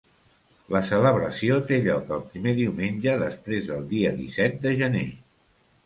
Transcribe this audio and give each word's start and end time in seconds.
La 0.75 0.79
celebració 0.91 1.59
té 1.73 1.79
lloc 1.85 2.11
el 2.19 2.25
primer 2.33 2.55
diumenge 2.63 3.17
després 3.27 3.71
del 3.71 3.89
dia 3.97 4.17
disset 4.23 4.63
de 4.69 4.77
gener. 4.85 5.11